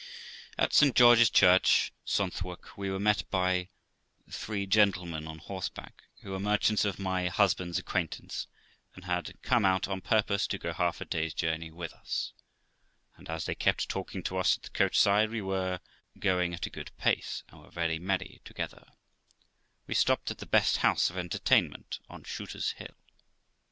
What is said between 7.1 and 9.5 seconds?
husband's acquaintance, and had